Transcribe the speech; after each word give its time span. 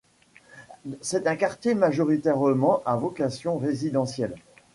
C'est 1.01 1.27
un 1.27 1.35
quartier 1.35 1.75
majoritairement 1.75 2.81
à 2.87 2.95
vocation 2.95 3.59
résidentielle. 3.59 4.33